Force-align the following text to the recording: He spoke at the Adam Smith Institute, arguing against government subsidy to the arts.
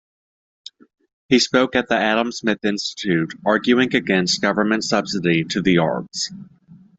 He 1.29 1.37
spoke 1.37 1.75
at 1.75 1.87
the 1.87 1.95
Adam 1.95 2.31
Smith 2.31 2.65
Institute, 2.65 3.35
arguing 3.45 3.93
against 3.95 4.41
government 4.41 4.83
subsidy 4.83 5.43
to 5.43 5.61
the 5.61 5.77
arts. 5.77 6.31